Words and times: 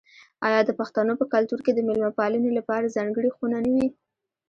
آیا 0.47 0.61
د 0.65 0.71
پښتنو 0.79 1.13
په 1.19 1.25
کلتور 1.33 1.59
کې 1.65 1.71
د 1.73 1.79
میلمه 1.87 2.11
پالنې 2.19 2.51
لپاره 2.57 2.93
ځانګړې 2.97 3.29
خونه 3.35 3.57
نه 3.65 3.69
وي؟ 3.73 3.87